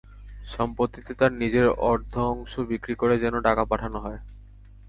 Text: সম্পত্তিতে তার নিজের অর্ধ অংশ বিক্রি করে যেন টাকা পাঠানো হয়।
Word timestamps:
সম্পত্তিতে 0.47 1.11
তার 1.15 1.31
নিজের 1.41 1.65
অর্ধ 1.85 2.13
অংশ 2.33 2.53
বিক্রি 2.71 2.93
করে 2.95 3.15
যেন 3.23 3.35
টাকা 3.47 3.63
পাঠানো 3.71 3.97
হয়। 3.99 4.19